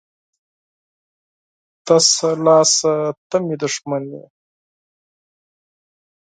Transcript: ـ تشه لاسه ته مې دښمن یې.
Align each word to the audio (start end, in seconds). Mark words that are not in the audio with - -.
ـ 0.93 1.85
تشه 1.85 2.31
لاسه 2.45 2.93
ته 3.29 3.37
مې 3.45 3.55
دښمن 3.61 4.03
یې. 4.13 4.23